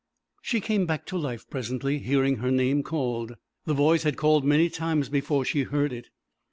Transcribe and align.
She 0.41 0.61
came 0.61 0.87
back 0.87 1.05
to 1.05 1.15
life 1.15 1.47
presently, 1.47 1.99
hearing 1.99 2.37
her 2.37 2.49
name 2.49 2.81
called. 2.81 3.35
The 3.65 3.75
voice 3.75 4.01
had 4.01 4.17
called 4.17 4.43
many 4.43 4.67
times 4.67 5.09
before 5.09 5.45
she 5.45 5.61
heard 5.61 5.93
it. 5.93 6.09